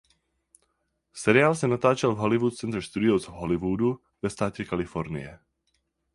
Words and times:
Seriál 1.13 1.55
se 1.55 1.67
natáčel 1.67 2.15
v 2.15 2.17
Hollywood 2.17 2.53
Center 2.55 2.81
Studios 2.81 3.25
v 3.27 3.31
Hollywoodu 3.31 3.99
ve 4.21 4.29
státě 4.29 4.65
Kalifornie. 4.65 5.39